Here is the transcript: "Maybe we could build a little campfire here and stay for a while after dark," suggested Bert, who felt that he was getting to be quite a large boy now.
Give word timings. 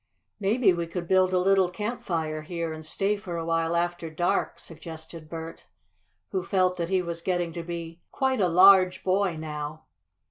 "Maybe 0.39 0.73
we 0.73 0.87
could 0.87 1.07
build 1.07 1.31
a 1.31 1.37
little 1.37 1.69
campfire 1.69 2.41
here 2.41 2.73
and 2.73 2.83
stay 2.83 3.17
for 3.17 3.37
a 3.37 3.45
while 3.45 3.75
after 3.75 4.09
dark," 4.09 4.57
suggested 4.57 5.29
Bert, 5.29 5.67
who 6.31 6.41
felt 6.41 6.77
that 6.77 6.89
he 6.89 7.03
was 7.03 7.21
getting 7.21 7.53
to 7.53 7.61
be 7.61 8.01
quite 8.11 8.39
a 8.41 8.47
large 8.47 9.03
boy 9.03 9.35
now. 9.37 9.85